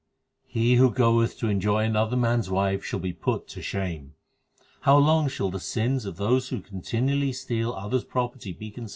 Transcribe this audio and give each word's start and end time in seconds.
8 0.49 0.53
He 0.53 0.75
who 0.77 0.89
goeth 0.89 1.37
to 1.37 1.47
enjoy 1.47 1.83
another 1.83 2.17
s 2.25 2.49
wife 2.49 2.83
shall 2.83 2.99
be 2.99 3.13
put 3.13 3.47
to 3.49 3.61
shame. 3.61 4.15
How 4.79 4.97
long 4.97 5.27
shall 5.27 5.51
the 5.51 5.59
sins 5.59 6.05
of 6.05 6.17
those 6.17 6.49
who 6.49 6.59
continually 6.59 7.33
steal 7.33 7.71
others 7.73 8.03
property 8.03 8.51
be 8.51 8.71
concealed 8.71 8.89